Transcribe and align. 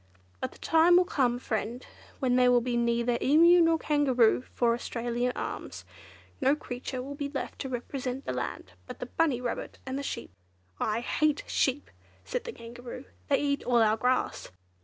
But 0.39 0.51
the 0.53 0.57
time 0.57 0.97
will 0.97 1.05
come, 1.05 1.37
friend, 1.37 1.85
when 2.17 2.35
there 2.35 2.51
will 2.51 2.59
be 2.59 2.75
neither 2.75 3.19
Emu 3.21 3.61
nor 3.61 3.77
Kangaroo 3.77 4.41
for 4.55 4.73
Australia's 4.73 5.31
Arms; 5.35 5.85
no 6.41 6.55
creature 6.55 7.03
will 7.03 7.13
be 7.13 7.29
left 7.29 7.59
to 7.59 7.69
represent 7.69 8.25
the 8.25 8.33
land 8.33 8.73
but 8.87 8.97
the 8.97 9.05
Bunny 9.05 9.39
Rabbit 9.39 9.77
and 9.85 9.99
the 9.99 10.01
Sheep." 10.01 10.31
"I 10.79 11.01
hate 11.01 11.43
sheep!" 11.45 11.91
said 12.25 12.45
the 12.45 12.51
Kangaroo, 12.51 13.05
"they 13.27 13.37
eat 13.41 13.63
all 13.63 13.83
our 13.83 13.95
grass." 13.95 14.49